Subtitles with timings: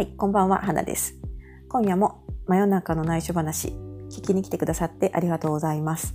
[0.00, 1.14] はい、こんばんは、花です。
[1.68, 3.68] 今夜も真夜中の内緒話、
[4.08, 6.14] 聞きに来てくださってありがとうございます。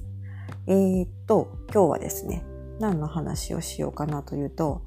[0.66, 2.44] えー、っと、今日はですね、
[2.80, 4.82] 何の話をしようかなというと、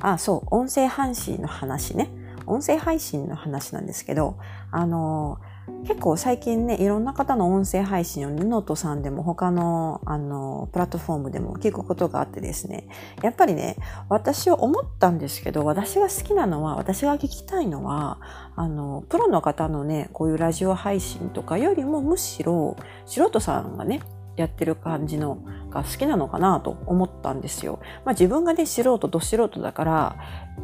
[0.00, 2.12] あ、そう、音声配信の話ね。
[2.46, 4.38] 音声配信の話なんですけど、
[4.70, 5.38] あの
[5.86, 12.86] 結構最近ね、いろんな方の音声配信をノートさんでも他の、あの、プラットフォームでも聞くことがあってですね、
[13.22, 13.76] やっぱりね、
[14.08, 18.18] 私は思ったんですけど、私が好きなのは、私が聞きたいのは、
[18.56, 22.76] あの、プロの方のね、こういうラジオ配信とかよりもむしろ、
[23.06, 24.00] 素人さんがね、
[24.36, 25.38] やってる感じの
[25.70, 27.80] が好きなのかなと思ったんですよ。
[28.04, 30.16] まあ自分がね、素人ど素人だから、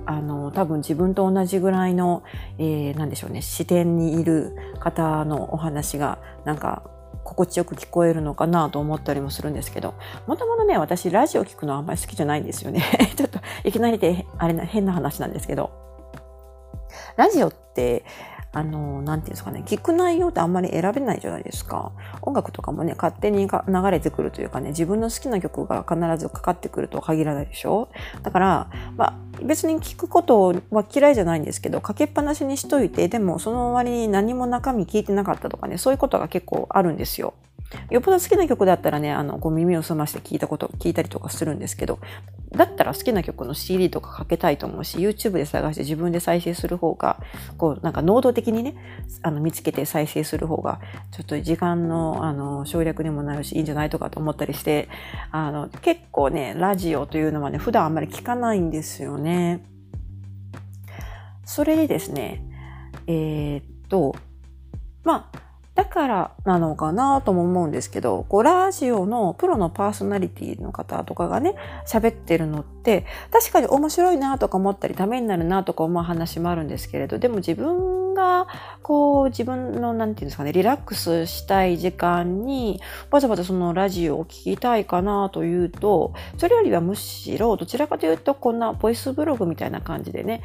[0.07, 2.23] あの、多分自分と同じぐらいの、
[2.59, 6.83] えー、なんでしょうね、視点にいる方のお話が、なんか、
[7.23, 9.95] 心地よく聞こえるのかなと思ったりもするんですけど、
[10.27, 12.83] もともとね、私ラジオ聞くのあんまり好きじゃないんですよね。
[13.17, 15.71] ちょっといきなりで、あれな、変な話なんですけど、
[17.17, 18.05] ラジオって、
[18.53, 21.93] あの、なんていうんですかね、聞く内容ってあんまり選べないじゃないですか。
[22.23, 27.89] 音楽とかもね、勝手に流れてくるというかね、自分の好きな曲が必ずかかってくるとは限らないでしょ
[28.23, 37.35] だから、まあ、別に聞くことは嫌いじゃないんですけど、かけっぱなしにしといて、でもその割に何も中身聞いてなかったとかね、そういうことが結構あるんですよ。
[37.91, 42.01] よっぽど好きな曲だったらね、あの、こう耳を澄まして聞いたこと、聞いたりとかするんですけど、
[42.53, 47.21] だったら好きな曲の CD とかかけたいと思うし、YouTube で探して自分で再生する方が、
[47.59, 48.75] こう、なんか能動的にね、
[49.23, 50.81] あの、見つけて再生する方が、
[51.13, 54.89] ちょっと時間の、あの、省略にもなるし、いいんじゃないとかと思ったりして、
[55.31, 59.65] あの、結構ね、ラジオというのはね、普段あんまり聞かないんですよね。
[61.45, 62.45] それでですね、
[63.07, 64.15] えー、っと、
[65.03, 65.50] まあ、
[65.81, 71.55] だからなのかなとも思うんですけど、こう、ラジオのプロのパーソナリティの方とかがね、
[71.87, 78.47] 喋ってるのって、確かに面白いなとか思ったり、ためになるなとか思う話もあるんですけれど、でも自分が、
[78.83, 90.43] こう、自分の、なんていうんですかね、リラックスしたい時間に、わざわざそのラジオを聞きたいかなというと、それよりはむしろ、どちらかというと、こんなボイスブログみたいな感じでね、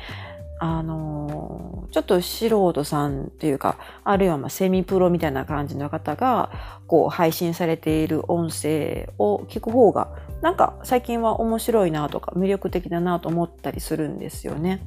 [0.59, 6.51] あの、ちょっと素人さんっていうか、あるいはまセミプロみたいな感じの方が、
[6.88, 10.09] こう配信されている音声を聞く方が、
[10.41, 14.81] なんか最近は面白いなとか魅力的だなと思ったりするんですよね。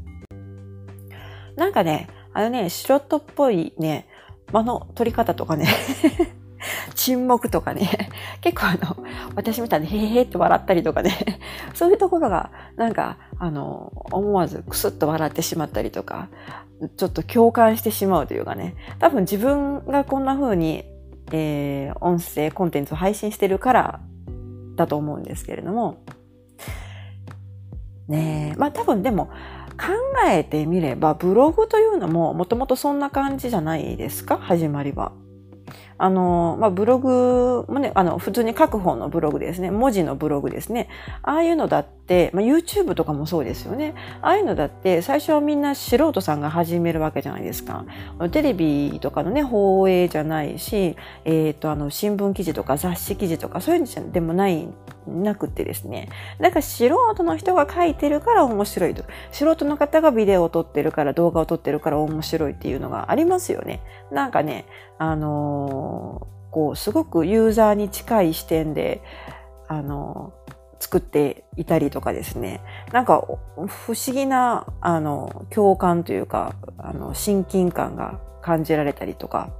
[1.56, 4.06] なんかね、あのね、素人っぽいね、
[4.52, 5.66] 間の取り方とかね、
[6.94, 8.10] 沈黙とかね、
[8.41, 8.97] 結構あの、
[9.34, 11.12] 私みたいにへへへって笑ったりとかね、
[11.75, 16.28] そういうところが、なんか、あの、思わずクスッと笑ってしまったりとか、
[16.97, 20.84] ちょっと共感してしまうというかね、多分自分がこんな風に、
[21.32, 24.00] えー、音声コンテンツを配信してるから
[24.76, 25.99] だと思うんですけれども、
[28.09, 29.28] ねえ、まあ多分でも、
[29.78, 29.93] 考
[30.28, 34.37] えてみれば、ブログというのももともとそんな感じじゃないですか？
[34.37, 35.12] 始まりは。
[35.98, 39.70] あの、まあ、ブログもね、あの、普通に書く方のブログですね。
[39.70, 40.88] 文字のブログですね。
[41.22, 43.94] ああいうのだって、まあ、YouTube とかもそうですよね。
[44.22, 47.84] ああいうのだって、最初はみんな素人さんが始めるわけじゃないですか。
[48.31, 54.69] テレビとかのね、放映じゃないし、えっ、ー、と、あの、新聞記事とか雑誌記事とか、そういうのでもない、
[55.08, 56.10] なくてですね。
[56.38, 59.03] だか素人の人が書いてるから面白いと。
[59.32, 63.81] 素人の方がビデオを撮ってるから、動画を撮ってるから面白いっていうのがありますよね。
[64.12, 64.66] なんかね、
[64.98, 65.88] あのー、
[66.50, 69.03] こう、すごくユーザーに近い視点で、
[69.69, 70.32] あの、
[70.81, 72.60] 作っていたりとかですね。
[72.93, 73.26] なんか、
[73.66, 79.50] 不思議な、あの、共感というか、あの、親近感が感じられたりとか。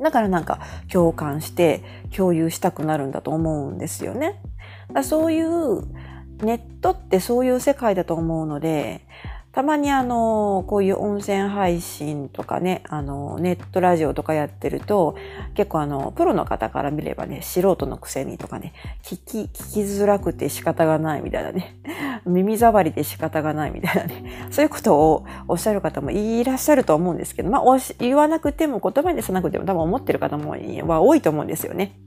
[0.00, 1.82] だからなんか共感して
[2.16, 4.40] 共有したくなるんだと思うんですよね。
[4.92, 5.82] だそういう
[6.42, 9.02] ネットってそういう世界だと思うので、
[9.52, 15.16] たまにあの、こういう音声配信とかね、あの、ネットラジオとかやってると、
[15.54, 18.72] 結構あの、プロの方から見ればね、素人のくせにとかね、
[19.02, 21.76] 聞き、聞きづらくて仕方がないみたいなね、
[22.24, 30.54] 耳障りで仕方がないみたいなね、そういうことをおっしゃる方もいらっしゃると思うんですけど、まあ、言わなくても、言葉にさなくても多分思ってる方も
[30.86, 31.98] は多いと思うんですよね。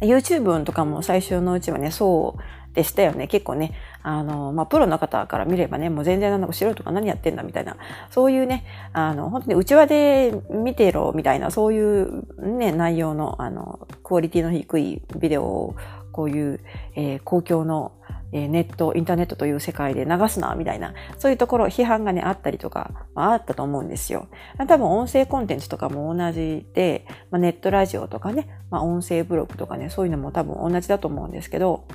[0.00, 3.26] YouTube とかも最初のうちはね、そうでしたよね。
[3.26, 7.76] 結構ね、あの、まあ、プロの方から見ればね、もう全然なんか素人が何やってんだみたいな、
[8.10, 15.76] そういうね、あの、本当に内輪で見てろみたいな、そういうね、内容の、あの、クオリティの低いビデオを、
[16.12, 16.60] こういう、
[16.96, 17.92] えー、公共の、
[18.32, 24.28] えー、ネット、インターネットという世界で流すな、みたいな、そういうところ、批判がね、あったりとか、まあ、あったと思うんですよ。
[24.68, 31.86] 多分音声コンテンツとかも同じで、まあ、ネットラジオとかね、まあ、音声ブログとかね、そういうのも多分同じだと思うんですけど、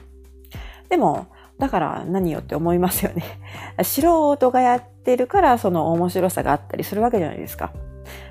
[0.90, 1.28] でも、
[1.60, 3.24] だから何よって思いますよね。
[3.84, 4.02] 素
[4.36, 7.72] 人がやってるからその面白さがあったりするわけじゃないですか。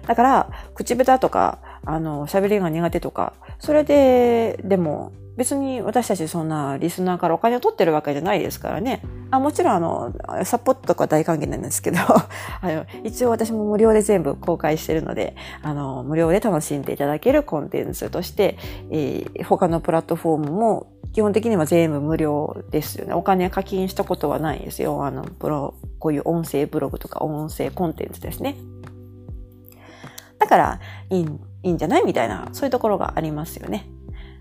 [0.06, 9.02] だから、口下手とか、あの、喋りが苦手とか、それで、でも、別に私たちそんなリスナーからお金を取ってるわけじゃないですからね。
[9.32, 10.12] あもちろんあの、
[10.44, 12.28] サポートとか大歓迎なんですけど、 あ
[12.62, 18.56] の一応私も無料で全部公開してるので、あの、無料で楽しんでいただけるコンテンツとして、
[18.90, 23.14] えー、他のプラットフォームも基本的には全部無料ですよね。
[23.14, 25.04] お金課金したことはないですよ。
[25.06, 28.56] あの、ブロこういう音声ブログとか音声コンテンツですね。
[30.40, 30.80] だから、
[31.10, 31.24] いい、
[31.62, 32.04] いいんじゃない？
[32.04, 33.88] みたいな、そういうところがありますよね。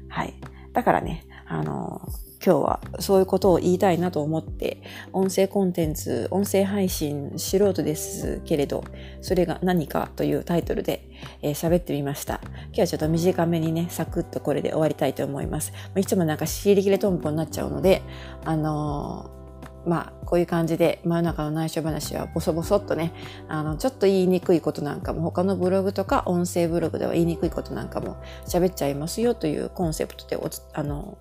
[0.10, 0.34] はい。
[0.74, 2.02] だからね、あの、
[2.45, 8.84] 今日はそういうことを言いたいなと思って、音声コンテンツ、音声配信素人ですけれど、
[9.22, 11.07] それが何かというタイトルで
[11.42, 12.42] 喋、えー、ってみました。
[12.44, 15.72] 今日はちょっと短めにね、サクッとこれで終わりたいと思います。
[15.95, 18.01] いつもなんか仕切り切れトンボになっちゃうので、
[18.44, 19.44] あのー
[19.86, 23.13] まあ、こういう感じで真夜中の内緒話はボソボソっとね、
[23.50, 31.18] あの、ちょっと言いにくいことなんかも、他のブログとか音声ブログでは言いにくいことなんかも喋っちゃいますよというコンセプトでおあの、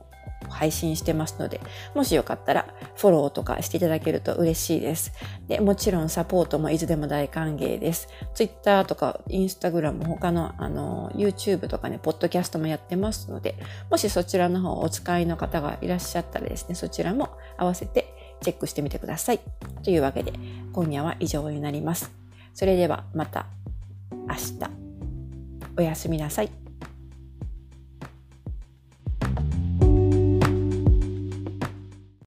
[0.53, 1.61] 配信してますので、
[1.95, 2.67] もしよかったら
[2.97, 5.13] フォローとかしていただけると嬉しいです。
[5.49, 8.09] で、もちろんサポートもいつでも大歓迎です。
[8.35, 13.57] Twitter とか Instagram 他のあの YouTube とかね、ポッドキャストもやってますので、
[13.91, 19.41] もしそちらの方お使いの方がいらっしゃったらですね、そちらも合わせてチェックしてみてください。
[19.83, 20.33] というわけで、
[20.73, 22.11] 今夜は以上になります。
[22.55, 23.47] それではまた
[24.29, 24.71] 明日。
[25.77, 26.62] おやすみなさい。